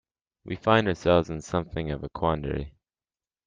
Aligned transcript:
We 0.45 0.55
find 0.55 0.87
ourselves 0.87 1.29
in 1.29 1.41
something 1.41 1.91
of 1.91 2.03
a 2.03 2.09
quandary. 2.09 2.73